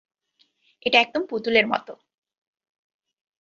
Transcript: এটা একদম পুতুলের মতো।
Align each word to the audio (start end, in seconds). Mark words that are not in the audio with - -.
এটা 0.85 0.97
একদম 0.99 1.23
পুতুলের 1.29 1.65
মতো। 1.67 1.93